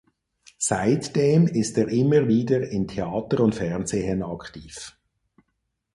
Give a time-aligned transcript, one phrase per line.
[0.57, 4.97] Seitdem ist er immer wieder in Theater und Fernsehen aktiv.